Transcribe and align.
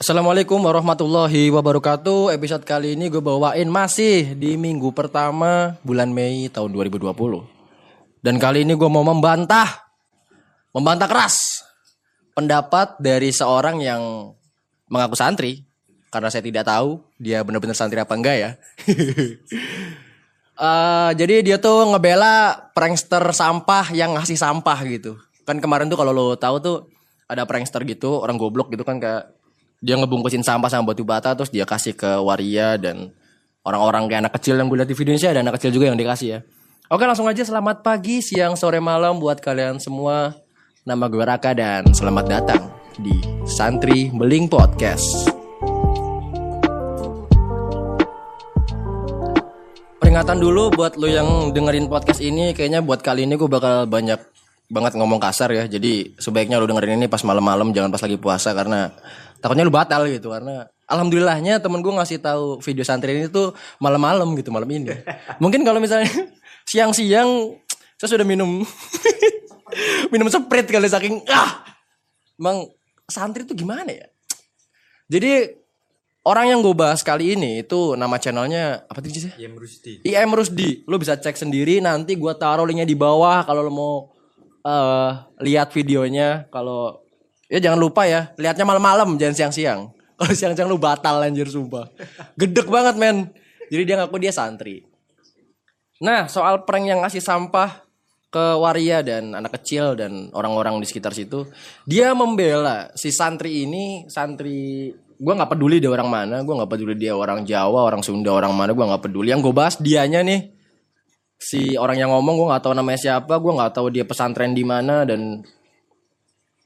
Assalamualaikum 0.00 0.64
warahmatullahi 0.64 1.52
wabarakatuh. 1.52 2.32
Episode 2.32 2.64
kali 2.64 2.96
ini 2.96 3.12
gue 3.12 3.20
bawain 3.20 3.68
masih 3.68 4.32
di 4.32 4.56
minggu 4.56 4.96
pertama 4.96 5.76
bulan 5.84 6.08
Mei 6.08 6.48
tahun 6.48 6.72
2020. 6.72 7.12
Dan 8.24 8.40
kali 8.40 8.64
ini 8.64 8.80
gue 8.80 8.88
mau 8.88 9.04
membantah, 9.04 9.92
membantah 10.72 11.04
keras 11.04 11.68
pendapat 12.32 12.96
dari 12.96 13.28
seorang 13.28 13.84
yang 13.84 14.32
mengaku 14.88 15.20
santri. 15.20 15.68
Karena 16.08 16.32
saya 16.32 16.48
tidak 16.48 16.64
tahu 16.64 17.04
dia 17.20 17.44
benar-benar 17.44 17.76
santri 17.76 18.00
apa 18.00 18.16
enggak 18.16 18.36
ya. 18.40 18.50
Eh, 20.60 21.10
jadi 21.16 21.40
dia 21.40 21.56
tuh 21.56 21.88
ngebela 21.88 22.68
prankster 22.76 23.24
sampah 23.32 23.96
yang 23.96 24.12
ngasih 24.12 24.36
sampah 24.36 24.76
gitu. 24.84 25.16
Kan 25.48 25.56
kemarin 25.56 25.88
tuh 25.88 25.96
kalau 25.96 26.12
lo 26.12 26.36
tahu 26.36 26.56
tuh 26.60 26.76
ada 27.24 27.48
prankster 27.48 27.80
gitu, 27.88 28.20
orang 28.20 28.36
goblok 28.36 28.68
gitu 28.68 28.84
kan 28.84 29.00
kayak 29.00 29.39
dia 29.80 29.96
ngebungkusin 29.96 30.44
sampah 30.44 30.68
sama 30.68 30.92
batu 30.92 31.08
bata 31.08 31.32
terus 31.32 31.48
dia 31.48 31.64
kasih 31.64 31.96
ke 31.96 32.20
waria 32.20 32.76
dan 32.76 33.16
orang-orang 33.64 34.12
kayak 34.12 34.20
anak 34.28 34.34
kecil 34.36 34.60
yang 34.60 34.68
gue 34.68 34.76
lihat 34.76 34.90
di 34.92 34.96
videonya 34.96 35.20
sih 35.24 35.30
ada 35.32 35.40
anak 35.40 35.56
kecil 35.56 35.72
juga 35.72 35.88
yang 35.88 35.96
dikasih 35.96 36.28
ya. 36.36 36.38
Oke 36.92 37.08
langsung 37.08 37.24
aja 37.24 37.40
selamat 37.40 37.80
pagi, 37.80 38.20
siang, 38.20 38.60
sore, 38.60 38.76
malam 38.76 39.16
buat 39.16 39.40
kalian 39.40 39.80
semua. 39.80 40.36
Nama 40.84 41.04
gue 41.08 41.24
Raka 41.24 41.56
dan 41.56 41.88
selamat 41.96 42.24
datang 42.28 42.68
di 43.00 43.24
Santri 43.48 44.12
Beling 44.12 44.52
Podcast. 44.52 45.32
Peringatan 49.96 50.44
dulu 50.44 50.76
buat 50.76 51.00
lo 51.00 51.08
yang 51.08 51.56
dengerin 51.56 51.88
podcast 51.88 52.20
ini, 52.20 52.52
kayaknya 52.52 52.84
buat 52.84 53.00
kali 53.00 53.24
ini 53.24 53.40
gue 53.40 53.48
bakal 53.48 53.88
banyak 53.88 54.20
banget 54.68 54.92
ngomong 54.92 55.16
kasar 55.16 55.56
ya. 55.56 55.64
Jadi 55.64 56.20
sebaiknya 56.20 56.60
lo 56.60 56.68
dengerin 56.68 57.00
ini 57.00 57.08
pas 57.08 57.24
malam-malam, 57.24 57.72
jangan 57.72 57.88
pas 57.88 58.04
lagi 58.04 58.20
puasa 58.20 58.52
karena 58.52 58.92
takutnya 59.40 59.64
lu 59.66 59.74
batal 59.74 60.06
gitu. 60.06 60.30
Karena 60.30 60.68
alhamdulillahnya 60.86 61.58
temen 61.58 61.80
gue 61.80 61.92
ngasih 61.92 62.20
tahu 62.20 62.60
video 62.60 62.84
santri 62.84 63.16
ini 63.16 63.26
tuh 63.32 63.56
malam-malam 63.82 64.36
gitu 64.36 64.52
malam 64.54 64.68
ini. 64.68 64.92
Mungkin 65.42 65.64
kalau 65.64 65.82
misalnya 65.82 66.08
siang-siang 66.70 67.58
saya 68.00 68.16
sudah 68.16 68.26
minum 68.28 68.62
minum 70.12 70.26
sprite 70.28 70.70
kali 70.70 70.86
saking 70.86 71.24
ah. 71.32 71.64
Emang 72.40 72.72
santri 73.04 73.44
tuh 73.44 73.52
gimana 73.52 73.92
ya? 73.92 74.08
Jadi 75.10 75.60
orang 76.24 76.56
yang 76.56 76.60
gue 76.64 76.72
bahas 76.72 77.00
kali 77.02 77.36
ini 77.36 77.64
itu 77.64 77.98
nama 77.98 78.16
channelnya 78.16 78.86
apa 78.86 79.02
sih? 79.04 79.28
sih? 79.28 79.32
Yem 79.36 79.56
Rusdi. 79.56 80.00
IM 80.04 80.32
Rusdi. 80.32 80.84
Lu 80.88 80.96
bisa 80.96 81.16
cek 81.16 81.36
sendiri 81.36 81.80
nanti 81.84 82.16
gua 82.16 82.36
taruh 82.36 82.64
linknya 82.64 82.88
di 82.88 82.96
bawah 82.96 83.44
kalau 83.44 83.60
lu 83.64 83.72
mau 83.72 83.94
eh 84.64 85.10
lihat 85.44 85.72
videonya. 85.72 86.48
Kalau 86.48 87.04
ya 87.50 87.58
jangan 87.58 87.82
lupa 87.82 88.06
ya, 88.06 88.30
lihatnya 88.38 88.62
malam-malam 88.62 89.18
jangan 89.18 89.34
siang-siang. 89.34 89.80
Kalau 90.20 90.32
siang-siang 90.32 90.70
lu 90.70 90.78
batal 90.78 91.18
anjir 91.26 91.50
sumpah. 91.50 91.90
Gedek 92.38 92.70
banget 92.70 92.94
men. 92.94 93.34
Jadi 93.68 93.82
dia 93.82 93.96
ngaku 93.98 94.16
dia 94.22 94.30
santri. 94.30 94.86
Nah, 96.00 96.30
soal 96.32 96.64
prank 96.64 96.88
yang 96.88 97.04
ngasih 97.04 97.20
sampah 97.20 97.84
ke 98.30 98.44
waria 98.56 99.02
dan 99.02 99.34
anak 99.34 99.58
kecil 99.60 99.98
dan 99.98 100.30
orang-orang 100.32 100.78
di 100.78 100.86
sekitar 100.86 101.10
situ, 101.10 101.50
dia 101.82 102.14
membela 102.14 102.88
si 102.94 103.10
santri 103.10 103.66
ini, 103.66 104.06
santri 104.06 104.88
gua 105.18 105.36
nggak 105.36 105.50
peduli 105.52 105.82
dia 105.82 105.90
orang 105.90 106.08
mana, 106.08 106.36
gua 106.46 106.62
nggak 106.62 106.70
peduli 106.72 106.94
dia 106.96 107.12
orang 107.12 107.42
Jawa, 107.42 107.84
orang 107.84 108.00
Sunda, 108.00 108.30
orang 108.32 108.54
mana, 108.54 108.72
gua 108.72 108.96
nggak 108.96 109.10
peduli. 109.10 109.34
Yang 109.34 109.50
gue 109.50 109.54
bahas 109.54 109.74
dianya 109.76 110.22
nih, 110.24 110.46
si 111.36 111.74
orang 111.76 112.00
yang 112.00 112.10
ngomong 112.14 112.34
gua 112.38 112.46
nggak 112.56 112.70
tahu 112.70 112.74
namanya 112.78 113.00
siapa, 113.02 113.34
gua 113.36 113.52
nggak 113.60 113.72
tahu 113.76 113.86
dia 113.92 114.06
pesantren 114.06 114.54
di 114.56 114.62
mana 114.64 115.02
dan 115.04 115.42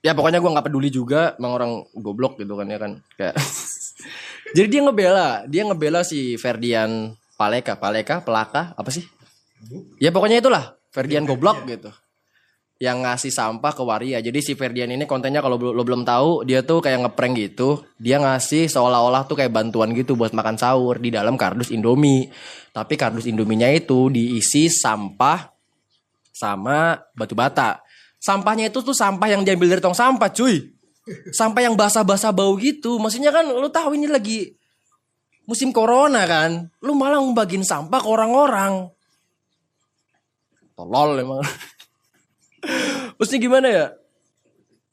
ya 0.04 0.12
pokoknya 0.12 0.44
gua 0.44 0.60
nggak 0.60 0.66
peduli 0.68 0.92
juga, 0.92 1.32
emang 1.40 1.52
orang 1.56 1.72
goblok 1.96 2.36
gitu 2.36 2.60
kan 2.60 2.68
ya 2.68 2.76
kan, 2.76 3.00
kayak. 3.16 3.34
Jadi 4.56 4.68
dia 4.68 4.80
ngebela, 4.84 5.28
dia 5.48 5.62
ngebela 5.64 6.04
si 6.04 6.36
Ferdian 6.36 7.16
Paleka, 7.34 7.74
Paleka, 7.74 8.22
Pelaka, 8.22 8.76
apa 8.78 8.90
sih? 8.92 9.02
Ya 9.98 10.14
pokoknya 10.14 10.38
itulah 10.38 10.78
Ferdian 10.94 11.26
goblok 11.26 11.66
gitu. 11.66 11.90
Yang 12.78 12.98
ngasih 13.06 13.32
sampah 13.34 13.72
ke 13.74 13.82
waria. 13.82 14.18
Jadi 14.22 14.38
si 14.42 14.52
Ferdian 14.54 14.90
ini 14.90 15.06
kontennya 15.06 15.42
kalau 15.42 15.58
lo 15.58 15.82
belum 15.82 16.06
tahu, 16.06 16.46
dia 16.46 16.62
tuh 16.62 16.78
kayak 16.82 17.06
ngeprank 17.06 17.34
gitu. 17.38 17.82
Dia 17.98 18.22
ngasih 18.22 18.70
seolah-olah 18.70 19.26
tuh 19.26 19.38
kayak 19.38 19.50
bantuan 19.50 19.94
gitu 19.94 20.14
buat 20.14 20.34
makan 20.34 20.58
sahur 20.58 20.98
di 21.02 21.10
dalam 21.10 21.38
kardus 21.38 21.70
Indomie. 21.74 22.30
Tapi 22.74 22.94
kardus 22.98 23.26
Indominya 23.30 23.70
itu 23.70 24.10
diisi 24.10 24.70
sampah 24.70 25.50
sama 26.34 26.98
batu 27.14 27.38
bata. 27.38 27.83
Sampahnya 28.24 28.72
itu 28.72 28.80
tuh 28.80 28.96
sampah 28.96 29.28
yang 29.28 29.44
diambil 29.44 29.76
dari 29.76 29.84
tong 29.84 29.92
sampah, 29.92 30.32
cuy. 30.32 30.72
Sampah 31.28 31.60
yang 31.68 31.76
basah-basah 31.76 32.32
bau 32.32 32.56
gitu. 32.56 32.96
Maksudnya 32.96 33.28
kan 33.28 33.44
lu 33.44 33.68
tahu 33.68 33.92
ini 33.92 34.08
lagi 34.08 34.56
musim 35.44 35.68
corona 35.76 36.24
kan. 36.24 36.72
Lu 36.80 36.96
malah 36.96 37.20
ngebagiin 37.20 37.60
sampah 37.60 38.00
ke 38.00 38.08
orang-orang 38.08 38.94
tolol 40.74 41.18
emang. 41.18 41.40
Maksudnya 43.16 43.40
gimana 43.40 43.68
ya? 43.70 43.86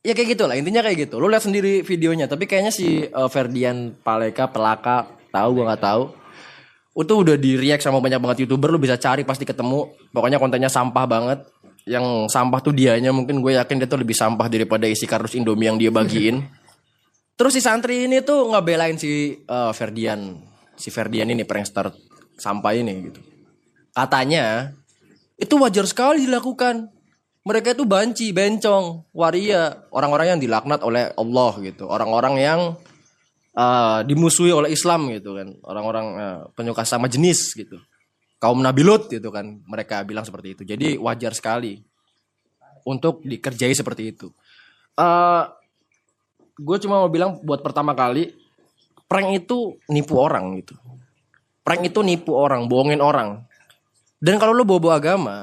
Ya 0.01 0.17
kayak 0.17 0.33
gitu 0.33 0.49
lah, 0.49 0.57
intinya 0.57 0.81
kayak 0.81 1.09
gitu. 1.09 1.21
Lu 1.21 1.29
lihat 1.29 1.45
sendiri 1.45 1.85
videonya, 1.85 2.25
tapi 2.25 2.49
kayaknya 2.49 2.73
si 2.73 3.05
uh, 3.05 3.29
Ferdian 3.29 3.93
Paleka 4.01 4.49
Pelaka 4.49 5.05
tahu 5.29 5.61
gua 5.61 5.73
nggak 5.73 5.83
tahu. 5.85 6.03
Itu 6.97 7.21
udah 7.21 7.37
di 7.37 7.53
react 7.53 7.85
sama 7.85 8.01
banyak 8.01 8.17
banget 8.17 8.37
youtuber, 8.45 8.73
lu 8.73 8.81
bisa 8.81 8.97
cari 8.97 9.21
pasti 9.21 9.45
ketemu. 9.45 9.93
Pokoknya 10.09 10.41
kontennya 10.41 10.73
sampah 10.73 11.05
banget. 11.05 11.45
Yang 11.85 12.29
sampah 12.29 12.59
tuh 12.61 12.73
dianya 12.75 13.09
mungkin 13.09 13.41
gue 13.41 13.57
yakin 13.57 13.81
dia 13.81 13.89
tuh 13.89 14.01
lebih 14.01 14.13
sampah 14.13 14.45
daripada 14.47 14.85
isi 14.85 15.09
kardus 15.09 15.33
Indomie 15.33 15.69
yang 15.69 15.77
dia 15.81 15.89
bagiin. 15.99 16.45
Terus 17.35 17.57
si 17.57 17.61
santri 17.63 18.05
ini 18.05 18.21
tuh 18.21 18.53
ngebelain 18.53 19.01
si 19.01 19.33
uh, 19.49 19.73
Ferdian, 19.73 20.37
si 20.77 20.93
Ferdian 20.93 21.25
ini 21.33 21.41
prankster 21.41 21.89
sampah 22.37 22.73
ini 22.77 22.93
gitu. 23.09 23.21
Katanya 23.97 24.77
itu 25.41 25.57
wajar 25.57 25.89
sekali 25.89 26.29
dilakukan. 26.29 26.93
Mereka 27.41 27.73
itu 27.73 27.89
banci, 27.89 28.29
bencong, 28.29 29.09
waria, 29.17 29.89
orang-orang 29.89 30.37
yang 30.37 30.39
dilaknat 30.45 30.85
oleh 30.85 31.09
Allah 31.17 31.51
gitu, 31.65 31.89
orang-orang 31.89 32.37
yang 32.37 32.59
uh, 33.57 34.05
dimusuhi 34.05 34.53
oleh 34.53 34.69
Islam 34.69 35.09
gitu 35.09 35.33
kan, 35.33 35.57
orang-orang 35.65 36.05
uh, 36.21 36.39
penyuka 36.53 36.85
sama 36.85 37.09
jenis 37.09 37.57
gitu, 37.57 37.81
kaum 38.41 38.57
Nabi 38.66 38.81
Lut 38.81 39.06
gitu 39.06 39.29
kan, 39.29 39.62
mereka 39.69 40.02
bilang 40.02 40.25
seperti 40.25 40.57
itu. 40.57 40.63
Jadi 40.66 40.97
wajar 40.97 41.38
sekali 41.38 41.78
untuk 42.81 43.22
dikerjai 43.22 43.78
seperti 43.78 44.09
itu. 44.09 44.34
Uh, 44.97 45.46
gue 46.57 46.78
cuma 46.81 47.06
mau 47.06 47.09
bilang 47.13 47.38
buat 47.46 47.62
pertama 47.62 47.94
kali, 47.94 48.34
prank 49.06 49.46
itu 49.46 49.78
nipu 49.88 50.18
orang 50.18 50.57
gitu, 50.59 50.74
prank 51.62 51.85
itu 51.85 52.02
nipu 52.02 52.34
orang, 52.34 52.68
bohongin 52.68 53.00
orang, 53.00 53.46
dan 54.22 54.38
kalau 54.38 54.53
lo 54.53 54.62
bawa-bawa 54.68 54.94
agama, 55.02 55.38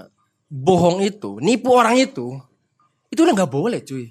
bohong 0.47 1.03
itu, 1.03 1.43
nipu 1.43 1.75
orang 1.75 1.99
itu, 1.99 2.39
itu 3.11 3.21
udah 3.25 3.35
nggak 3.35 3.51
boleh 3.51 3.81
cuy. 3.83 4.07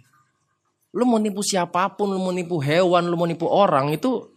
Lo 0.92 1.08
mau 1.08 1.22
nipu 1.22 1.40
siapa 1.46 1.94
pun, 1.96 2.12
lo 2.12 2.20
mau 2.20 2.36
nipu 2.36 2.60
hewan, 2.60 3.08
lo 3.08 3.16
mau 3.16 3.30
nipu 3.30 3.48
orang 3.48 3.94
itu 3.96 4.28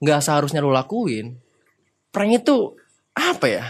nggak 0.00 0.20
seharusnya 0.22 0.64
lo 0.64 0.72
lakuin. 0.72 1.36
Prank 2.08 2.44
itu 2.44 2.76
apa 3.12 3.46
ya? 3.48 3.64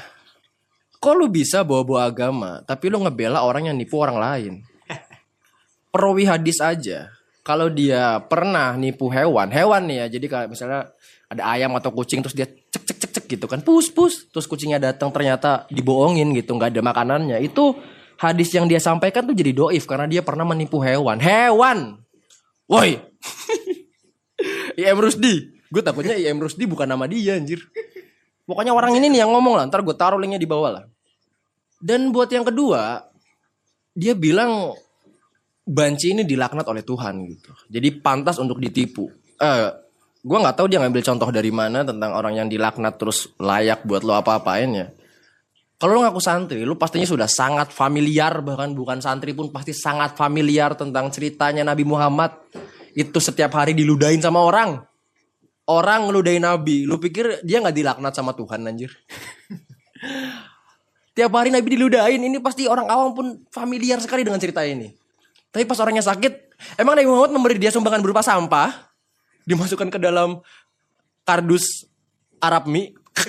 Kok 1.03 1.15
lo 1.19 1.27
bisa 1.27 1.67
bawa-bawa 1.67 2.07
agama, 2.07 2.51
tapi 2.63 2.87
lo 2.87 3.03
ngebela 3.03 3.43
orang 3.43 3.71
yang 3.71 3.77
nipu 3.77 3.99
orang 3.99 4.19
lain? 4.23 4.55
Perawi 5.93 6.25
hadis 6.31 6.63
aja, 6.63 7.11
kalau 7.43 7.67
dia 7.67 8.23
pernah 8.31 8.79
nipu 8.79 9.11
hewan, 9.11 9.51
hewan 9.51 9.83
nih 9.91 10.07
ya, 10.07 10.07
jadi 10.15 10.27
kayak 10.31 10.49
misalnya 10.55 10.95
ada 11.33 11.43
ayam 11.49 11.75
atau 11.75 11.91
kucing 11.91 12.21
terus 12.21 12.37
dia 12.37 12.45
cek 12.45 12.85
cek 12.87 12.99
cek 13.03 13.11
cek 13.17 13.25
gitu 13.35 13.47
kan. 13.49 13.65
Pus 13.65 13.89
pus. 13.89 14.29
Terus 14.29 14.45
kucingnya 14.45 14.77
datang 14.77 15.09
ternyata 15.09 15.65
dibohongin 15.73 16.37
gitu. 16.37 16.53
Nggak 16.53 16.77
ada 16.77 16.83
makanannya. 16.85 17.41
Itu 17.41 17.73
hadis 18.21 18.53
yang 18.53 18.69
dia 18.69 18.79
sampaikan 18.79 19.25
tuh 19.25 19.33
jadi 19.33 19.57
doif 19.57 19.89
karena 19.89 20.05
dia 20.05 20.21
pernah 20.21 20.45
menipu 20.45 20.85
hewan. 20.85 21.17
Hewan! 21.19 22.05
Woi! 22.69 23.01
IM 24.81 24.99
Rusdi. 25.01 25.57
Gue 25.73 25.81
takutnya 25.81 26.21
IM 26.21 26.37
Rusdi 26.37 26.69
bukan 26.69 26.85
nama 26.85 27.09
dia 27.09 27.41
anjir 27.41 27.65
pokoknya 28.53 28.77
orang 28.77 28.93
ini 29.01 29.09
nih 29.09 29.25
yang 29.25 29.33
ngomong 29.33 29.57
lah 29.57 29.65
ntar 29.73 29.81
gue 29.81 29.97
taruh 29.97 30.21
linknya 30.21 30.37
di 30.37 30.45
bawah 30.45 30.77
lah 30.77 30.85
dan 31.81 32.13
buat 32.13 32.29
yang 32.29 32.45
kedua 32.45 33.01
dia 33.97 34.13
bilang 34.13 34.77
banci 35.65 36.13
ini 36.13 36.29
dilaknat 36.29 36.69
oleh 36.69 36.85
Tuhan 36.85 37.15
gitu 37.33 37.51
jadi 37.73 37.89
pantas 38.05 38.37
untuk 38.37 38.61
ditipu 38.61 39.09
eh 39.41 39.83
gue 40.23 40.39
nggak 40.39 40.55
tahu 40.55 40.67
dia 40.71 40.79
ngambil 40.79 41.03
contoh 41.03 41.29
dari 41.35 41.51
mana 41.51 41.83
tentang 41.83 42.15
orang 42.15 42.39
yang 42.39 42.47
dilaknat 42.47 42.95
terus 42.95 43.35
layak 43.43 43.83
buat 43.83 44.07
lo 44.07 44.15
apa-apain 44.15 44.71
ya. 44.71 44.87
Kalau 45.83 45.99
lo 45.99 46.07
ngaku 46.07 46.23
santri, 46.23 46.63
lo 46.63 46.79
pastinya 46.79 47.11
sudah 47.11 47.27
sangat 47.27 47.75
familiar 47.75 48.39
bahkan 48.39 48.71
bukan 48.71 49.03
santri 49.03 49.35
pun 49.35 49.51
pasti 49.51 49.75
sangat 49.75 50.15
familiar 50.15 50.79
tentang 50.79 51.11
ceritanya 51.11 51.67
Nabi 51.67 51.83
Muhammad 51.83 52.39
itu 52.95 53.19
setiap 53.19 53.51
hari 53.59 53.75
diludahin 53.75 54.23
sama 54.23 54.47
orang. 54.47 54.79
Orang 55.73 56.13
ngeludahin 56.13 56.45
Nabi, 56.45 56.85
lu 56.85 57.01
pikir 57.01 57.41
dia 57.41 57.65
nggak 57.65 57.73
dilaknat 57.73 58.13
sama 58.13 58.37
Tuhan 58.37 58.69
anjir? 58.69 58.93
Tiap 61.17 61.33
hari 61.33 61.49
Nabi 61.49 61.73
diludahin, 61.73 62.21
ini 62.21 62.37
pasti 62.45 62.69
orang 62.69 62.93
awam 62.93 63.17
pun 63.17 63.27
familiar 63.49 63.97
sekali 64.05 64.21
dengan 64.21 64.37
cerita 64.37 64.61
ini. 64.65 64.93
Tapi 65.49 65.65
pas 65.65 65.81
orangnya 65.81 66.05
sakit, 66.05 66.57
emang 66.77 66.97
Nabi 66.97 67.09
Muhammad 67.09 67.33
memberi 67.33 67.57
dia 67.57 67.73
sumbangan 67.73 68.05
berupa 68.05 68.21
sampah? 68.21 68.93
dimasukkan 69.47 69.91
ke 69.91 69.99
dalam 69.99 70.39
kardus 71.27 71.87
Arab 72.43 72.67
mie. 72.71 72.95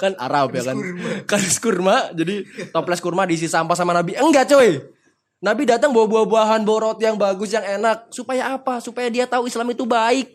Kan 0.00 0.16
Arab 0.16 0.56
ya 0.56 0.72
kan? 0.72 0.80
Kardus 1.28 1.60
kurma. 1.60 2.08
Jadi 2.16 2.40
toples 2.72 3.04
kurma 3.04 3.28
diisi 3.28 3.44
sampah 3.50 3.76
sama 3.76 3.92
Nabi. 3.92 4.16
Enggak 4.16 4.48
coy 4.48 4.80
Nabi 5.38 5.70
datang 5.70 5.94
bawa 5.94 6.10
buah-buahan 6.10 6.66
bawa 6.66 6.90
roti 6.90 7.06
yang 7.06 7.14
bagus 7.14 7.54
yang 7.54 7.62
enak. 7.62 8.10
Supaya 8.10 8.58
apa? 8.58 8.82
Supaya 8.82 9.06
dia 9.06 9.22
tahu 9.22 9.46
Islam 9.46 9.70
itu 9.70 9.86
baik. 9.86 10.34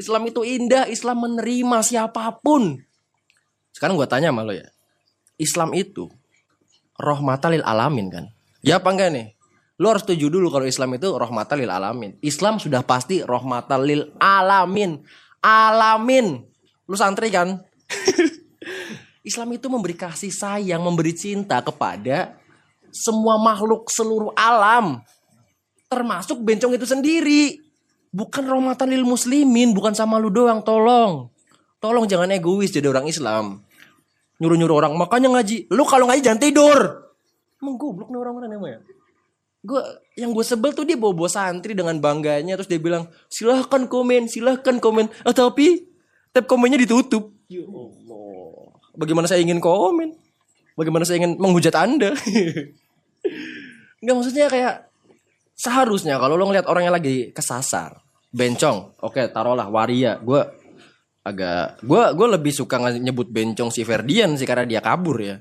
Islam 0.00 0.32
itu 0.32 0.40
indah 0.40 0.88
Islam 0.88 1.28
menerima 1.28 1.78
siapa 1.84 2.40
pun. 2.40 2.80
Sekarang 3.76 4.00
gua 4.00 4.08
tanya 4.08 4.32
sama 4.32 4.48
lo 4.48 4.56
ya. 4.56 4.64
Islam 5.36 5.76
itu 5.76 6.08
rahmatalil 6.96 7.60
alamin 7.60 8.08
kan? 8.08 8.24
Ya 8.64 8.80
apa 8.80 8.88
enggak 8.96 9.12
nih? 9.12 9.26
Lo 9.76 9.92
harus 9.92 10.08
setuju 10.08 10.32
dulu 10.32 10.48
kalau 10.48 10.64
Islam 10.64 10.96
itu 10.96 11.08
rahmatalil 11.12 11.68
alamin. 11.68 12.16
Islam 12.24 12.56
sudah 12.56 12.80
pasti 12.80 13.20
rahmatalil 13.20 14.16
alamin. 14.16 15.04
Alamin. 15.44 16.44
Lu 16.88 16.96
santri 16.96 17.28
kan? 17.28 17.60
Islam 19.28 19.52
itu 19.52 19.68
memberi 19.68 19.96
kasih 19.96 20.32
sayang, 20.32 20.80
memberi 20.80 21.12
cinta 21.12 21.60
kepada 21.60 22.39
semua 22.92 23.40
makhluk 23.40 23.88
seluruh 23.90 24.34
alam. 24.36 25.02
Termasuk 25.90 26.38
bencong 26.42 26.76
itu 26.76 26.86
sendiri. 26.86 27.42
Bukan 28.10 28.42
rahmatan 28.42 28.90
lil 28.90 29.06
muslimin, 29.06 29.70
bukan 29.70 29.94
sama 29.94 30.18
lu 30.18 30.30
doang, 30.30 30.62
tolong. 30.62 31.30
Tolong 31.78 32.04
jangan 32.10 32.30
egois 32.34 32.74
jadi 32.74 32.90
orang 32.90 33.06
Islam. 33.06 33.62
Nyuruh-nyuruh 34.42 34.76
orang, 34.84 34.92
makanya 34.98 35.30
ngaji. 35.38 35.70
Lu 35.70 35.86
kalau 35.86 36.10
ngaji 36.10 36.20
jangan 36.20 36.42
tidur. 36.42 36.78
Emang 37.60 37.76
goblok 37.76 38.08
nih 38.08 38.18
orang-orang 38.18 38.50
emang 38.56 38.70
ya? 38.72 38.80
Gue 39.60 39.82
yang 40.16 40.32
gue 40.32 40.40
sebel 40.40 40.72
tuh 40.72 40.88
dia 40.88 40.96
bawa-bawa 40.96 41.28
santri 41.28 41.76
dengan 41.76 41.92
bangganya 42.00 42.56
terus 42.56 42.68
dia 42.68 42.80
bilang 42.80 43.08
silahkan 43.28 43.84
komen, 43.84 44.28
silahkan 44.28 44.80
komen. 44.80 45.12
Ah, 45.24 45.36
tapi 45.36 45.84
tab 46.32 46.48
komennya 46.48 46.80
ditutup. 46.80 47.36
Ya 47.52 47.64
Allah. 47.64 48.76
Bagaimana 48.96 49.28
saya 49.28 49.44
ingin 49.44 49.60
komen? 49.60 50.16
Bagaimana 50.78 51.04
saya 51.04 51.22
ingin 51.22 51.36
menghujat 51.36 51.74
Anda? 51.74 52.14
Enggak 54.00 54.14
maksudnya 54.16 54.46
kayak 54.48 54.74
seharusnya 55.52 56.16
kalau 56.16 56.40
lo 56.40 56.48
ngeliat 56.48 56.64
orang 56.64 56.88
yang 56.88 56.96
lagi 56.96 57.36
kesasar, 57.36 58.00
bencong, 58.32 58.96
oke 59.04 59.20
taruhlah 59.28 59.68
waria, 59.68 60.16
gue 60.16 60.40
agak 61.20 61.84
gue 61.84 62.02
gue 62.16 62.26
lebih 62.32 62.52
suka 62.54 62.80
nyebut 62.96 63.28
bencong 63.28 63.68
si 63.68 63.84
Ferdian 63.84 64.40
sih 64.40 64.48
karena 64.48 64.64
dia 64.64 64.80
kabur 64.80 65.20
ya. 65.20 65.36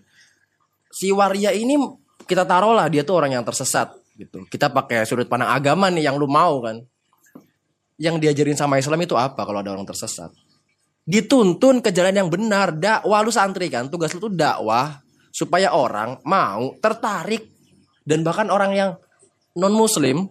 Si 0.92 1.08
waria 1.16 1.56
ini 1.56 1.80
kita 2.28 2.44
taruhlah 2.44 2.92
dia 2.92 3.08
tuh 3.08 3.16
orang 3.16 3.40
yang 3.40 3.46
tersesat 3.48 3.96
gitu. 4.20 4.44
Kita 4.52 4.68
pakai 4.68 5.08
sudut 5.08 5.32
pandang 5.32 5.56
agama 5.56 5.88
nih 5.88 6.12
yang 6.12 6.20
lu 6.20 6.28
mau 6.28 6.60
kan. 6.60 6.84
Yang 8.00 8.16
diajarin 8.28 8.60
sama 8.60 8.80
Islam 8.80 9.00
itu 9.04 9.16
apa 9.16 9.44
kalau 9.44 9.60
ada 9.64 9.72
orang 9.72 9.88
tersesat? 9.88 10.32
Dituntun 11.08 11.80
ke 11.80 11.92
jalan 11.96 12.16
yang 12.16 12.30
benar, 12.32 12.76
dakwah 12.76 13.24
lu 13.24 13.32
santri 13.32 13.72
kan, 13.72 13.88
tugas 13.88 14.12
lu 14.16 14.20
tuh 14.24 14.32
dakwah 14.32 15.00
supaya 15.30 15.74
orang 15.74 16.20
mau 16.26 16.76
tertarik 16.82 17.48
dan 18.04 18.26
bahkan 18.26 18.50
orang 18.50 18.72
yang 18.74 18.92
non 19.58 19.74
muslim 19.74 20.30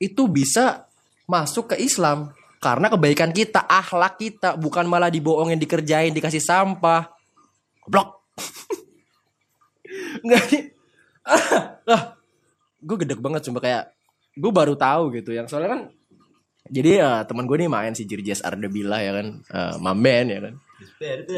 itu 0.00 0.28
bisa 0.28 0.88
masuk 1.28 1.74
ke 1.74 1.76
Islam 1.80 2.32
karena 2.60 2.88
kebaikan 2.88 3.30
kita, 3.30 3.68
akhlak 3.68 4.16
kita 4.16 4.56
bukan 4.56 4.88
malah 4.88 5.12
dibohongin, 5.12 5.60
dikerjain, 5.60 6.10
dikasih 6.10 6.40
sampah. 6.40 7.04
Blok. 7.86 8.26
Enggak 10.24 10.42
ah, 11.26 12.14
gue 12.82 12.96
gedek 13.02 13.18
banget 13.18 13.42
cuma 13.50 13.58
kayak 13.58 13.90
gue 14.36 14.52
baru 14.52 14.78
tahu 14.78 15.10
gitu 15.18 15.34
yang 15.34 15.50
soalnya 15.50 15.74
kan 15.74 15.80
jadi 16.66 16.92
uh, 17.02 17.22
teman 17.26 17.46
gue 17.46 17.56
nih 17.62 17.70
main 17.70 17.94
si 17.94 18.06
Jirjes 18.06 18.42
Ardebila 18.42 19.02
ya 19.02 19.12
kan 19.14 19.26
uh, 19.50 19.74
mamen 19.82 20.26
ya 20.30 20.40
kan 20.42 20.54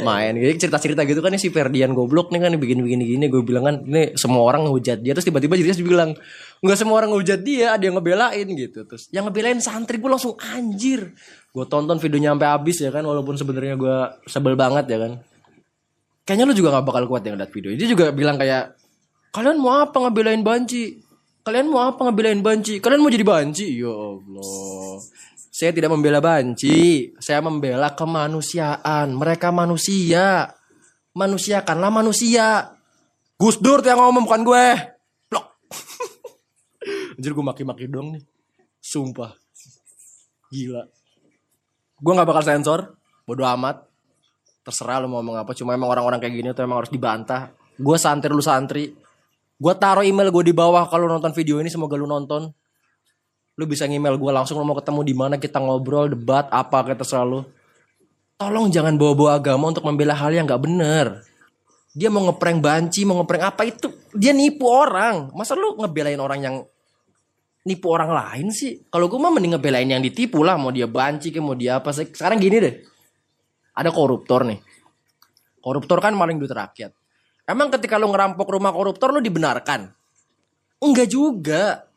main 0.03 0.33
gitu 0.35 0.67
cerita-cerita 0.67 1.07
gitu 1.07 1.21
kan 1.23 1.35
si 1.39 1.49
Ferdian 1.51 1.95
goblok 1.95 2.35
nih 2.35 2.43
kan 2.43 2.53
bikin-bikin 2.59 3.01
gini 3.03 3.27
gue 3.31 3.43
bilang 3.43 3.65
kan 3.67 3.77
ini 3.87 4.19
semua 4.19 4.43
orang 4.43 4.67
ngehujat 4.67 4.99
dia 5.03 5.15
terus 5.15 5.27
tiba-tiba 5.27 5.55
Jirjes 5.55 5.79
bilang 5.83 6.15
nggak 6.63 6.79
semua 6.79 6.99
orang 6.99 7.15
ngehujat 7.15 7.41
dia 7.47 7.79
ada 7.79 7.83
yang 7.87 7.99
ngebelain 7.99 8.47
gitu 8.51 8.83
terus 8.87 9.07
yang 9.15 9.27
ngebelain 9.31 9.63
santri 9.63 10.03
gue 10.03 10.11
langsung 10.11 10.35
anjir 10.39 11.15
gue 11.55 11.65
tonton 11.71 11.99
videonya 12.03 12.35
sampai 12.35 12.49
habis 12.51 12.77
ya 12.83 12.91
kan 12.91 13.05
walaupun 13.07 13.35
sebenarnya 13.39 13.75
gue 13.79 13.97
sebel 14.27 14.55
banget 14.59 14.91
ya 14.91 14.99
kan 14.99 15.13
kayaknya 16.27 16.45
lu 16.51 16.55
juga 16.59 16.75
gak 16.79 16.87
bakal 16.87 17.05
kuat 17.07 17.23
yang 17.25 17.39
lihat 17.39 17.51
video 17.55 17.71
dia 17.75 17.89
juga 17.89 18.11
bilang 18.11 18.37
kayak 18.37 18.75
kalian 19.31 19.59
mau 19.63 19.83
apa 19.83 19.97
ngebelain 19.97 20.43
banci 20.43 21.09
Kalian 21.49 21.73
mau 21.73 21.81
apa 21.81 22.05
ngebelain 22.05 22.45
banci? 22.45 22.77
Kalian 22.77 23.01
mau 23.01 23.09
jadi 23.09 23.25
banci? 23.25 23.81
Ya 23.81 23.89
Allah. 23.89 25.01
Saya 25.59 25.75
tidak 25.75 25.91
membela 25.91 26.23
banci. 26.23 27.11
Saya 27.19 27.43
membela 27.43 27.91
kemanusiaan. 27.91 29.11
Mereka 29.11 29.51
manusia. 29.51 30.55
Manusiakanlah 31.19 31.91
manusia. 31.91 32.79
Gus 33.35 33.59
Dur 33.59 33.83
tuh 33.83 33.91
yang 33.91 33.99
ngomong 33.99 34.23
bukan 34.23 34.47
gue. 34.47 34.67
Blok. 35.27 35.47
Anjir 37.19 37.35
gue 37.35 37.43
maki-maki 37.43 37.91
dong 37.91 38.15
nih. 38.15 38.23
Sumpah. 38.79 39.35
Gila. 40.55 40.87
Gue 41.99 42.13
gak 42.15 42.29
bakal 42.31 42.47
sensor. 42.47 42.95
Bodoh 43.27 43.51
amat. 43.59 43.83
Terserah 44.63 45.03
lu 45.03 45.11
mau 45.11 45.19
ngomong 45.19 45.43
apa. 45.43 45.59
Cuma 45.59 45.75
emang 45.75 45.91
orang-orang 45.91 46.23
kayak 46.23 46.39
gini 46.39 46.49
tuh 46.55 46.71
emang 46.71 46.87
harus 46.87 46.95
dibantah. 46.95 47.51
Gue 47.75 47.99
santri 47.99 48.31
lu 48.31 48.43
santri 48.43 48.95
Gue 49.59 49.75
taruh 49.75 50.07
email 50.07 50.31
gue 50.31 50.45
di 50.47 50.55
bawah 50.55 50.87
kalau 50.87 51.11
nonton 51.11 51.35
video 51.35 51.59
ini 51.59 51.67
semoga 51.67 51.99
lu 51.99 52.07
nonton. 52.07 52.47
Lu 53.59 53.67
bisa 53.67 53.91
email 53.91 54.15
gue 54.15 54.31
langsung 54.31 54.55
lu 54.55 54.63
mau 54.63 54.79
ketemu 54.79 55.03
di 55.03 55.15
mana 55.19 55.35
kita 55.35 55.59
ngobrol, 55.59 56.15
debat, 56.15 56.47
apa 56.55 56.87
kayak 56.87 57.03
terserah 57.03 57.27
lu. 57.27 57.43
Tolong 58.39 58.71
jangan 58.71 58.95
bawa-bawa 58.95 59.43
agama 59.43 59.75
untuk 59.75 59.83
membela 59.83 60.15
hal 60.15 60.31
yang 60.31 60.47
gak 60.47 60.63
bener. 60.63 61.27
Dia 61.91 62.07
mau 62.07 62.23
ngeprank 62.31 62.63
banci, 62.63 63.03
mau 63.03 63.19
ngeprank 63.19 63.43
apa 63.51 63.67
itu. 63.67 63.91
Dia 64.15 64.31
nipu 64.31 64.71
orang. 64.71 65.35
Masa 65.35 65.59
lu 65.59 65.75
ngebelain 65.75 66.23
orang 66.23 66.39
yang 66.39 66.57
nipu 67.67 67.91
orang 67.91 68.15
lain 68.15 68.55
sih? 68.55 68.87
Kalau 68.87 69.11
gue 69.11 69.19
mah 69.19 69.35
mending 69.35 69.59
ngebelain 69.59 69.91
yang 69.91 69.99
ditipu 69.99 70.47
lah. 70.47 70.55
Mau 70.55 70.71
dia 70.71 70.87
banci 70.87 71.35
ke 71.35 71.43
mau 71.43 71.59
dia 71.59 71.83
apa. 71.83 71.91
Sekarang 71.91 72.39
gini 72.39 72.63
deh. 72.63 72.75
Ada 73.75 73.91
koruptor 73.91 74.47
nih. 74.47 74.63
Koruptor 75.59 75.99
kan 75.99 76.15
maling 76.15 76.39
duit 76.39 76.55
rakyat. 76.55 76.95
Emang 77.43 77.75
ketika 77.75 77.99
lu 77.99 78.07
ngerampok 78.15 78.47
rumah 78.47 78.71
koruptor 78.71 79.11
lu 79.11 79.19
dibenarkan? 79.19 79.91
Enggak 80.79 81.11
juga. 81.11 81.88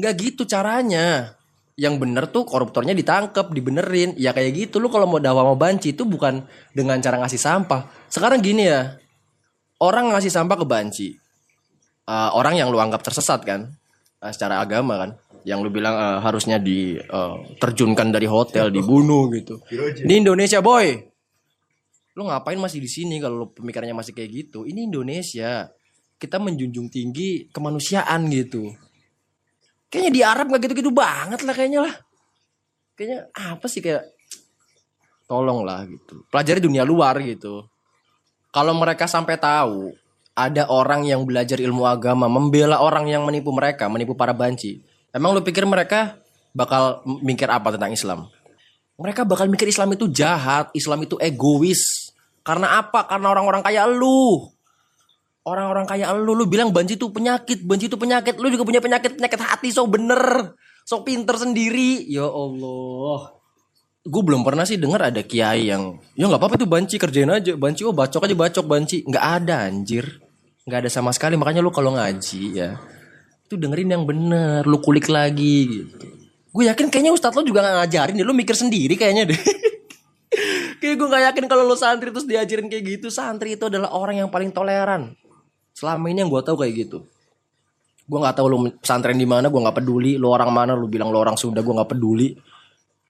Enggak 0.00 0.14
gitu 0.16 0.48
caranya. 0.48 1.36
Yang 1.76 1.94
bener 2.00 2.24
tuh 2.32 2.48
koruptornya 2.48 2.96
ditangkap, 2.96 3.52
dibenerin. 3.52 4.16
Ya 4.16 4.32
kayak 4.32 4.56
gitu. 4.56 4.80
Lu 4.80 4.88
kalau 4.88 5.04
mau 5.04 5.20
dakwah 5.20 5.44
mau 5.44 5.60
banci 5.60 5.92
itu 5.92 6.08
bukan 6.08 6.40
dengan 6.72 6.96
cara 7.04 7.20
ngasih 7.20 7.36
sampah. 7.36 8.08
Sekarang 8.08 8.40
gini 8.40 8.64
ya. 8.64 8.96
Orang 9.76 10.12
ngasih 10.16 10.32
sampah 10.32 10.56
ke 10.56 10.64
banci. 10.64 11.08
Uh, 12.08 12.32
orang 12.32 12.56
yang 12.56 12.72
lu 12.72 12.80
anggap 12.80 13.04
tersesat 13.04 13.44
kan. 13.44 13.68
Uh, 14.24 14.32
secara 14.32 14.64
agama 14.64 14.96
kan. 14.96 15.10
Yang 15.44 15.68
lu 15.68 15.70
bilang 15.72 15.96
uh, 15.96 16.18
harusnya 16.24 16.56
diterjunkan 16.56 18.08
uh, 18.08 18.12
dari 18.16 18.28
hotel, 18.28 18.72
dibunuh 18.72 19.28
gitu. 19.36 19.60
Di 20.00 20.14
Indonesia 20.16 20.64
boy 20.64 21.10
lu 22.18 22.26
ngapain 22.26 22.58
masih 22.58 22.84
di 22.84 22.90
sini 22.90 23.16
kalau 23.22 23.48
pemikirannya 23.48 23.94
masih 23.94 24.12
kayak 24.12 24.30
gitu 24.44 24.66
ini 24.66 24.90
Indonesia 24.90 25.70
kita 26.20 26.36
menjunjung 26.36 26.90
tinggi 26.92 27.48
kemanusiaan 27.48 28.26
gitu 28.28 28.74
kayaknya 29.90 30.10
di 30.14 30.22
Arab 30.22 30.46
nggak 30.48 30.62
gitu-gitu 30.70 30.94
banget 30.94 31.42
lah 31.42 31.54
kayaknya 31.54 31.80
lah 31.84 31.94
kayaknya 32.96 33.18
apa 33.34 33.66
sih 33.66 33.82
kayak 33.84 34.06
tolong 35.26 35.66
lah 35.66 35.84
gitu 35.84 36.24
pelajari 36.30 36.62
dunia 36.62 36.86
luar 36.86 37.18
gitu 37.20 37.66
kalau 38.54 38.72
mereka 38.74 39.10
sampai 39.10 39.36
tahu 39.36 39.92
ada 40.32 40.70
orang 40.70 41.04
yang 41.04 41.26
belajar 41.26 41.58
ilmu 41.58 41.84
agama 41.84 42.30
membela 42.30 42.80
orang 42.80 43.10
yang 43.10 43.26
menipu 43.26 43.50
mereka 43.50 43.90
menipu 43.90 44.14
para 44.14 44.32
banci 44.32 44.80
emang 45.10 45.34
lu 45.34 45.42
pikir 45.42 45.66
mereka 45.66 46.16
bakal 46.54 47.02
mikir 47.04 47.50
apa 47.50 47.74
tentang 47.74 47.92
Islam 47.92 48.30
mereka 49.00 49.24
bakal 49.24 49.48
mikir 49.48 49.64
Islam 49.64 49.96
itu 49.96 50.12
jahat, 50.12 50.68
Islam 50.76 51.08
itu 51.08 51.16
egois. 51.16 52.12
Karena 52.44 52.84
apa? 52.84 53.08
Karena 53.08 53.32
orang-orang 53.32 53.64
kayak 53.64 53.88
lu. 53.96 54.44
Orang-orang 55.40 55.88
kayak 55.88 56.12
lu, 56.20 56.36
lu 56.36 56.44
bilang 56.44 56.68
banci 56.68 57.00
itu 57.00 57.08
penyakit, 57.08 57.64
banci 57.64 57.88
itu 57.88 57.96
penyakit. 57.96 58.36
Lu 58.36 58.52
juga 58.52 58.64
punya 58.64 58.80
penyakit, 58.84 59.16
penyakit 59.16 59.40
hati, 59.40 59.68
so 59.72 59.88
bener. 59.88 60.52
So 60.84 61.00
pinter 61.00 61.36
sendiri. 61.36 62.04
Ya 62.08 62.28
Allah. 62.28 63.40
Gue 64.00 64.22
belum 64.24 64.44
pernah 64.44 64.64
sih 64.64 64.80
dengar 64.80 65.12
ada 65.12 65.20
kiai 65.20 65.68
yang, 65.68 66.00
ya 66.16 66.24
nggak 66.24 66.40
apa-apa 66.40 66.56
tuh 66.56 66.68
banci 66.68 66.96
kerjain 66.96 67.28
aja, 67.28 67.52
banci 67.52 67.84
oh 67.84 67.92
bacok 67.92 68.24
aja 68.24 68.32
bacok 68.32 68.64
banci, 68.64 69.04
nggak 69.04 69.24
ada 69.44 69.68
anjir, 69.68 70.24
nggak 70.64 70.88
ada 70.88 70.90
sama 70.92 71.12
sekali. 71.12 71.36
Makanya 71.36 71.60
lu 71.60 71.68
kalau 71.68 71.92
ngaji 71.92 72.42
ya, 72.56 72.80
itu 73.44 73.60
dengerin 73.60 73.92
yang 73.92 74.04
bener, 74.08 74.64
lu 74.64 74.80
kulik 74.80 75.12
lagi 75.12 75.68
gitu. 75.68 76.20
Gue 76.50 76.66
yakin 76.66 76.90
kayaknya 76.90 77.14
ustadz 77.14 77.38
lo 77.38 77.46
juga 77.46 77.62
gak 77.62 77.76
ngajarin 77.86 78.14
deh. 78.18 78.26
Lo 78.26 78.34
mikir 78.34 78.58
sendiri 78.58 78.98
kayaknya 78.98 79.30
deh. 79.30 79.40
kayak 80.82 80.94
gue 80.98 81.08
gak 81.10 81.24
yakin 81.30 81.44
kalau 81.46 81.62
lo 81.62 81.78
santri 81.78 82.10
terus 82.10 82.26
diajarin 82.26 82.66
kayak 82.66 82.98
gitu. 82.98 83.06
Santri 83.08 83.54
itu 83.54 83.70
adalah 83.70 83.94
orang 83.94 84.18
yang 84.18 84.28
paling 84.34 84.50
toleran. 84.50 85.14
Selama 85.80 86.12
ini 86.12 86.20
yang 86.20 86.28
gue 86.28 86.42
tahu 86.44 86.60
kayak 86.60 86.74
gitu. 86.76 87.00
gue 88.10 88.18
nggak 88.18 88.42
tahu 88.42 88.46
lu 88.50 88.58
pesantren 88.82 89.14
di 89.14 89.22
mana 89.22 89.46
gue 89.46 89.60
nggak 89.62 89.76
peduli 89.78 90.18
lu 90.18 90.34
orang 90.34 90.50
mana 90.50 90.74
lu 90.74 90.90
bilang 90.90 91.14
lu 91.14 91.22
orang 91.22 91.38
Sunda 91.38 91.62
gue 91.62 91.70
nggak 91.70 91.94
peduli 91.94 92.34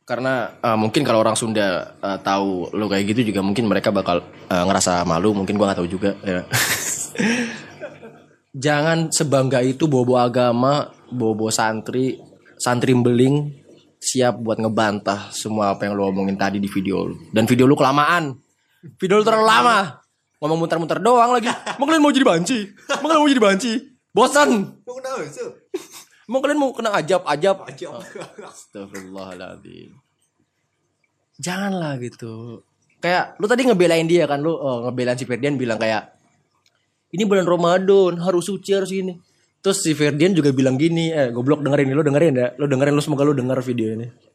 karena 0.04 0.60
eh, 0.60 0.76
mungkin 0.76 1.00
kalau 1.08 1.24
orang 1.24 1.32
Sunda 1.40 1.96
eh, 1.96 2.18
tahu 2.20 2.68
lu 2.76 2.84
kayak 2.84 3.08
gitu 3.16 3.32
juga 3.32 3.40
mungkin 3.40 3.64
mereka 3.64 3.88
bakal 3.88 4.20
eh, 4.20 4.64
ngerasa 4.68 5.08
malu 5.08 5.32
mungkin 5.32 5.56
gue 5.56 5.64
nggak 5.64 5.80
tahu 5.80 5.88
juga 5.88 6.12
ya. 6.20 6.44
jangan 8.68 9.08
sebangga 9.08 9.64
itu 9.64 9.88
bobo 9.88 10.20
agama 10.20 10.92
bobo 11.08 11.48
santri 11.48 12.20
santri 12.60 12.92
beling 12.92 13.56
siap 13.96 14.36
buat 14.36 14.60
ngebantah 14.60 15.32
semua 15.32 15.72
apa 15.72 15.88
yang 15.88 15.96
lu 15.96 16.12
omongin 16.12 16.36
tadi 16.36 16.60
di 16.60 16.68
video 16.68 17.08
lu 17.08 17.16
dan 17.32 17.48
video 17.48 17.64
lu 17.64 17.72
kelamaan 17.72 18.36
video 19.00 19.20
lu 19.20 19.24
terlalu 19.24 19.46
lama 19.46 20.00
ngomong 20.40 20.59
muter-muter 20.64 20.99
doang 20.99 21.37
lagi. 21.37 21.52
Mau 21.76 21.85
kalian 21.85 22.02
mau 22.02 22.12
jadi 22.12 22.26
banci? 22.26 22.59
Mau 23.04 23.06
kalian 23.06 23.20
mau 23.20 23.30
jadi 23.30 23.44
banci? 23.44 23.73
Bosan. 24.11 24.50
Mau 24.82 24.99
sih? 25.28 25.49
mau 26.30 26.38
kalian 26.40 26.59
mau 26.59 26.73
kena 26.73 26.97
ajab 26.97 27.23
ajab. 27.28 27.68
Ajab. 27.68 28.00
Astagfirullahaladzim 28.40 29.99
Janganlah 31.40 32.00
gitu. 32.00 32.64
Kayak 33.00 33.37
lu 33.40 33.47
tadi 33.49 33.68
ngebelain 33.68 34.09
dia 34.09 34.25
kan? 34.25 34.40
Lu 34.40 34.56
oh, 34.56 34.88
ngebelain 34.88 35.16
si 35.16 35.28
Ferdian 35.28 35.56
bilang 35.56 35.80
kayak 35.80 36.12
Ini 37.16 37.25
bulan 37.25 37.49
Ramadan 37.49 38.20
Harus 38.20 38.52
suci 38.52 38.76
harus 38.76 38.92
ini 38.92 39.16
Terus 39.64 39.80
si 39.80 39.97
Ferdian 39.97 40.37
juga 40.37 40.52
bilang 40.52 40.76
gini 40.76 41.09
Eh 41.09 41.32
goblok 41.32 41.64
dengerin 41.64 41.97
Lu 41.97 42.04
dengerin 42.04 42.35
ya. 42.37 42.52
Lu 42.61 42.68
dengerin 42.68 42.92
lu 42.92 43.00
semoga 43.00 43.25
lu 43.25 43.32
denger 43.32 43.56
video 43.64 43.97
ini 43.97 44.29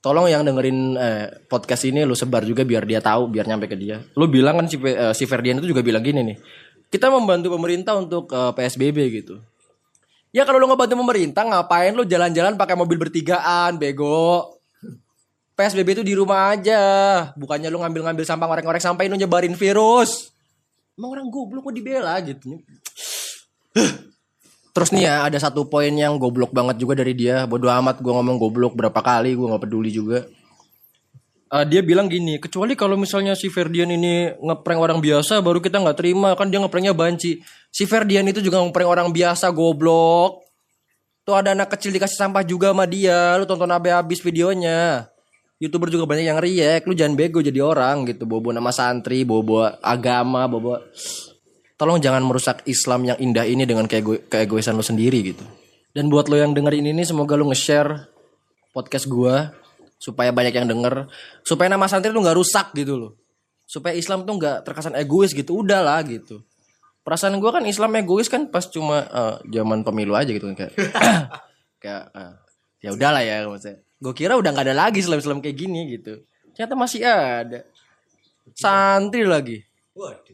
Tolong 0.00 0.32
yang 0.32 0.48
dengerin 0.48 0.96
eh, 0.96 1.26
podcast 1.44 1.84
ini 1.84 2.08
lu 2.08 2.16
sebar 2.16 2.48
juga 2.48 2.64
biar 2.64 2.88
dia 2.88 3.04
tahu, 3.04 3.28
biar 3.28 3.44
nyampe 3.44 3.68
ke 3.68 3.76
dia. 3.76 4.00
Lu 4.16 4.32
bilang 4.32 4.56
kan 4.56 4.64
si, 4.64 4.80
eh, 4.80 5.12
si 5.12 5.28
Ferdian 5.28 5.60
itu 5.60 5.76
juga 5.76 5.84
bilang 5.84 6.00
gini 6.00 6.24
nih. 6.24 6.36
Kita 6.88 7.12
membantu 7.12 7.52
pemerintah 7.52 8.00
untuk 8.00 8.32
eh, 8.32 8.52
PSBB 8.56 8.98
gitu. 9.20 9.36
Ya 10.32 10.48
kalau 10.48 10.56
lu 10.56 10.72
ngebantu 10.72 10.96
pemerintah 10.96 11.44
ngapain 11.44 11.92
lu 11.92 12.08
jalan-jalan 12.08 12.56
pakai 12.56 12.80
mobil 12.80 12.96
bertigaan, 12.96 13.76
bego. 13.76 14.56
PSBB 15.52 16.00
itu 16.00 16.04
di 16.06 16.16
rumah 16.16 16.56
aja. 16.56 16.80
Bukannya 17.36 17.68
lu 17.68 17.84
ngambil-ngambil 17.84 18.24
sampah 18.24 18.48
ngorek-ngorek 18.48 18.80
sampai 18.80 19.12
lu 19.12 19.20
nyebarin 19.20 19.52
virus. 19.52 20.32
Emang 20.96 21.12
orang 21.12 21.28
goblok 21.28 21.68
kok 21.68 21.76
dibela 21.76 22.16
gitu. 22.24 22.56
Terus 24.70 24.94
nih 24.94 25.10
ya 25.10 25.26
ada 25.26 25.38
satu 25.38 25.66
poin 25.66 25.90
yang 25.90 26.14
goblok 26.14 26.54
banget 26.54 26.78
juga 26.78 26.94
dari 26.94 27.14
dia. 27.14 27.42
Bodoh 27.46 27.70
amat 27.70 27.98
gue 27.98 28.12
ngomong 28.12 28.38
goblok 28.38 28.78
berapa 28.78 29.00
kali 29.02 29.34
gue 29.34 29.46
nggak 29.46 29.62
peduli 29.66 29.90
juga. 29.90 30.26
Eh, 31.50 31.66
dia 31.66 31.82
bilang 31.82 32.06
gini, 32.06 32.38
kecuali 32.38 32.78
kalau 32.78 32.94
misalnya 32.94 33.34
si 33.34 33.50
Ferdian 33.50 33.90
ini 33.90 34.30
ngeprank 34.38 34.78
orang 34.78 35.02
biasa 35.02 35.42
baru 35.42 35.58
kita 35.58 35.82
nggak 35.82 35.98
terima 35.98 36.38
kan 36.38 36.46
dia 36.46 36.62
ngepranknya 36.62 36.94
banci. 36.94 37.42
Si 37.74 37.90
Ferdian 37.90 38.22
itu 38.30 38.38
juga 38.38 38.62
ngeprank 38.62 38.86
orang 38.86 39.08
biasa 39.10 39.50
goblok. 39.50 40.46
Tuh 41.26 41.34
ada 41.34 41.50
anak 41.50 41.74
kecil 41.74 41.90
dikasih 41.90 42.14
sampah 42.14 42.46
juga 42.46 42.70
sama 42.70 42.86
dia. 42.86 43.34
Lu 43.34 43.50
tonton 43.50 43.66
habis 43.66 44.22
videonya. 44.22 45.10
Youtuber 45.58 45.90
juga 45.90 46.06
banyak 46.06 46.30
yang 46.30 46.38
react. 46.38 46.86
Lu 46.86 46.94
jangan 46.94 47.18
bego 47.18 47.42
jadi 47.42 47.58
orang 47.60 48.06
gitu. 48.06 48.30
Bobo 48.30 48.54
nama 48.54 48.70
santri, 48.70 49.26
bobo 49.26 49.66
agama, 49.82 50.46
bobo 50.46 50.78
tolong 51.80 51.96
jangan 51.96 52.20
merusak 52.20 52.60
Islam 52.68 53.08
yang 53.08 53.16
indah 53.16 53.48
ini 53.48 53.64
dengan 53.64 53.88
keego 53.88 54.20
keegoisan 54.28 54.76
lo 54.76 54.84
sendiri 54.84 55.32
gitu. 55.32 55.40
Dan 55.96 56.12
buat 56.12 56.28
lo 56.28 56.36
yang 56.36 56.52
dengerin 56.52 56.92
ini 56.92 57.08
semoga 57.08 57.40
lo 57.40 57.48
nge-share 57.48 58.04
podcast 58.76 59.08
gua 59.08 59.56
supaya 59.96 60.28
banyak 60.28 60.52
yang 60.60 60.68
denger, 60.68 61.08
supaya 61.40 61.72
nama 61.72 61.88
santri 61.88 62.12
tuh 62.12 62.20
nggak 62.20 62.36
rusak 62.36 62.76
gitu 62.76 63.00
loh. 63.00 63.12
Supaya 63.64 63.96
Islam 63.96 64.28
tuh 64.28 64.36
nggak 64.36 64.68
terkesan 64.68 64.92
egois 65.00 65.32
gitu, 65.32 65.64
udahlah 65.64 66.04
gitu. 66.04 66.44
Perasaan 67.00 67.40
gua 67.40 67.56
kan 67.56 67.64
Islam 67.64 67.96
egois 67.96 68.28
kan 68.28 68.52
pas 68.52 68.68
cuma 68.68 69.08
eh, 69.08 69.36
zaman 69.48 69.80
pemilu 69.80 70.12
aja 70.12 70.28
gitu 70.28 70.52
kan 70.52 70.68
kayak 70.68 70.72
kayak 71.82 72.04
eh, 72.12 72.34
ya 72.84 72.92
udahlah 72.92 73.24
ya 73.24 73.48
maksudnya. 73.48 73.80
Gue 74.00 74.16
kira 74.16 74.36
udah 74.36 74.52
nggak 74.52 74.68
ada 74.68 74.76
lagi 74.76 75.00
Islam-Islam 75.00 75.44
kayak 75.44 75.56
gini 75.56 75.96
gitu. 75.96 76.24
Ternyata 76.56 76.72
masih 76.76 77.04
ada. 77.04 77.64
Santri 78.56 79.28
lagi 79.28 79.60
Waduh. 80.00 80.29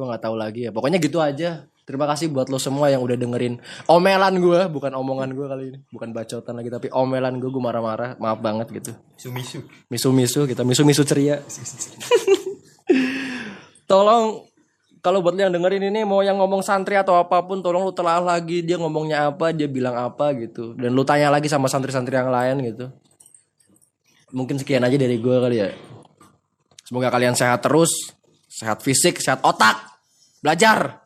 Gue 0.00 0.08
nggak 0.08 0.24
tahu 0.24 0.36
lagi 0.40 0.60
ya. 0.64 0.70
Pokoknya 0.72 0.96
gitu 0.96 1.20
aja. 1.20 1.68
Terima 1.84 2.06
kasih 2.08 2.32
buat 2.32 2.46
lo 2.48 2.56
semua 2.56 2.86
yang 2.86 3.02
udah 3.02 3.18
dengerin 3.18 3.58
omelan 3.90 4.38
gue 4.38 4.60
bukan 4.72 4.94
omongan 4.96 5.36
gue 5.36 5.46
kali 5.50 5.64
ini. 5.74 5.78
Bukan 5.92 6.16
bacotan 6.16 6.56
lagi 6.56 6.72
tapi 6.72 6.88
omelan 6.88 7.36
gue 7.36 7.50
gue 7.52 7.60
marah-marah. 7.60 8.16
Maaf 8.16 8.40
banget 8.40 8.72
gitu. 8.72 8.96
Sumisu. 9.20 9.60
misu-misu 9.92 10.48
kita 10.48 10.64
misu-misu 10.64 11.04
ceria. 11.04 11.44
Tolong 13.90 14.48
kalau 15.02 15.20
buat 15.20 15.36
lo 15.36 15.40
yang 15.44 15.52
dengerin 15.52 15.92
ini 15.92 16.00
mau 16.06 16.24
yang 16.24 16.40
ngomong 16.40 16.64
santri 16.64 16.96
atau 16.96 17.16
apa 17.16 17.40
pun 17.44 17.60
tolong 17.60 17.84
lu 17.84 17.92
telah 17.92 18.22
lagi. 18.22 18.62
Dia 18.62 18.78
ngomongnya 18.78 19.32
apa 19.32 19.50
dia 19.50 19.66
bilang 19.66 19.98
apa 19.98 20.32
gitu. 20.38 20.78
Dan 20.78 20.94
lu 20.94 21.02
tanya 21.02 21.28
lagi 21.28 21.50
sama 21.50 21.66
santri-santri 21.66 22.14
yang 22.16 22.30
lain 22.30 22.56
gitu. 22.70 22.86
Mungkin 24.30 24.62
sekian 24.62 24.86
aja 24.86 24.94
dari 24.94 25.18
gue 25.18 25.36
kali 25.42 25.56
ya. 25.58 25.74
Semoga 26.86 27.10
kalian 27.10 27.34
sehat 27.34 27.66
terus 27.66 27.90
sehat 28.50 28.82
fisik 28.82 29.18
sehat 29.18 29.42
otak 29.46 29.89
belajar. 30.40 31.04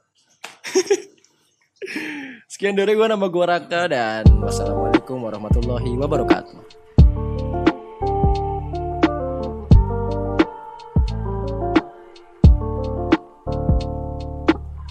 Sekian 2.51 2.79
dari 2.79 2.95
gue 2.97 3.07
nama 3.07 3.27
gue 3.29 3.45
Raka 3.45 3.91
dan 3.91 4.25
wassalamualaikum 4.41 5.21
warahmatullahi 5.21 5.91
wabarakatuh 6.01 6.74